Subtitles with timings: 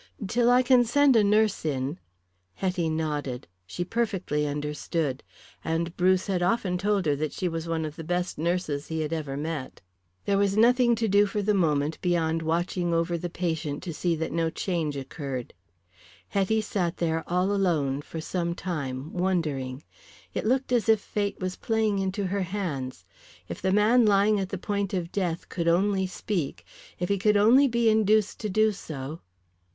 [0.27, 1.99] Till I can send a nurse in"
[2.63, 3.45] Hetty nodded.
[3.67, 5.21] She perfectly understood.
[5.63, 9.01] And Bruce had often told her that she was one of the best nurses he
[9.01, 9.79] had ever met.
[10.25, 14.15] There was nothing to do for the moment beyond watching over the patient to see
[14.15, 15.53] that no change occurred.
[16.29, 19.83] Hetty sat there all alone for some time wondering.
[20.33, 23.05] It looked as if fate was playing into her hands.
[23.47, 26.65] If the man lying at the point of death could only speak,
[26.97, 29.21] if he could only be induced to do so.